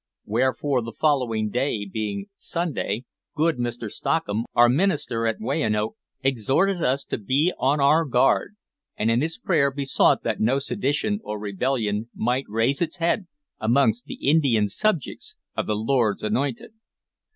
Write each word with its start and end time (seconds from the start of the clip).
Wherefore, 0.25 0.81
the 0.81 0.93
following 0.99 1.51
day 1.51 1.85
being 1.85 2.25
Sunday, 2.35 3.05
good 3.35 3.57
Mr. 3.59 3.87
Stockham, 3.91 4.45
our 4.55 4.67
minister 4.67 5.27
at 5.27 5.39
Weyanoke, 5.39 5.95
exhorted 6.23 6.81
us 6.83 7.05
to 7.05 7.19
be 7.19 7.53
on 7.59 7.79
our 7.79 8.03
guard, 8.05 8.55
and 8.97 9.11
in 9.11 9.21
his 9.21 9.37
prayer 9.37 9.69
besought 9.69 10.23
that 10.23 10.39
no 10.41 10.57
sedition 10.57 11.19
or 11.23 11.39
rebellion 11.39 12.09
might 12.15 12.45
raise 12.49 12.81
its 12.81 12.95
head 12.97 13.27
amongst 13.59 14.05
the 14.05 14.15
Indian 14.15 14.67
subjects 14.67 15.35
of 15.55 15.67
the 15.67 15.75
Lord's 15.75 16.23
anointed. 16.23 16.73